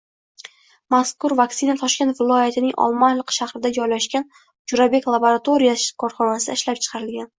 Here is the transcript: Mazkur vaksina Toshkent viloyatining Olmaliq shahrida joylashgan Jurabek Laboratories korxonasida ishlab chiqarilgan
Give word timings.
Mazkur 0.93 1.33
vaksina 1.39 1.75
Toshkent 1.81 2.21
viloyatining 2.21 2.75
Olmaliq 2.85 3.35
shahrida 3.37 3.73
joylashgan 3.77 4.27
Jurabek 4.73 5.09
Laboratories 5.17 5.85
korxonasida 6.05 6.57
ishlab 6.61 6.83
chiqarilgan 6.87 7.29